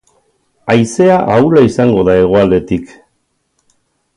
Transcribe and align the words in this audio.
Haizea 0.73 1.17
ahula 1.35 1.63
izango 1.67 2.07
da 2.09 2.15
hegoaldetik. 2.21 2.97